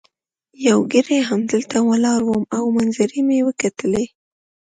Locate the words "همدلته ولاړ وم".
1.29-2.43